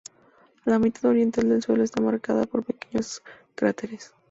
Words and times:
La 0.65 0.79
mitad 0.79 1.05
oriental 1.05 1.47
del 1.49 1.61
suelo 1.61 1.83
está 1.83 2.01
marcada 2.01 2.45
por 2.47 2.63
pequeños 2.65 3.21
cráteres. 3.53 4.15